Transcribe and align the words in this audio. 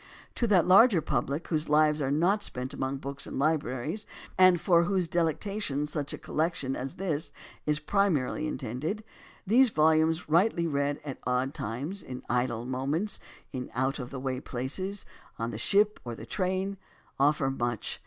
To 0.33 0.47
that 0.47 0.65
larger 0.65 0.99
public 0.99 1.49
whose 1.49 1.69
lives 1.69 2.01
are 2.01 2.09
not 2.09 2.41
spent 2.41 2.73
among 2.73 2.97
books 2.97 3.27
and 3.27 3.37
libraries, 3.37 4.07
and 4.35 4.59
for 4.59 4.85
whose 4.85 5.07
delecta 5.07 5.61
tion 5.61 5.85
such 5.85 6.11
a 6.11 6.17
collection 6.17 6.75
as 6.75 6.95
this 6.95 7.31
is 7.67 7.79
primarily 7.79 8.47
intended, 8.47 9.03
these 9.45 9.69
volumes 9.69 10.27
rightly 10.27 10.65
read 10.65 10.99
at 11.05 11.19
odd 11.27 11.53
times, 11.53 12.01
in 12.01 12.23
idle 12.31 12.65
mo 12.65 12.87
ments, 12.87 13.19
in 13.53 13.69
out 13.75 13.99
of 13.99 14.09
the 14.09 14.19
way 14.19 14.39
places, 14.41 15.05
on 15.37 15.51
the 15.51 15.59
ship 15.59 15.99
or 16.03 16.15
the 16.15 16.25
train, 16.25 16.77
offer 17.19 17.51
much. 17.51 17.99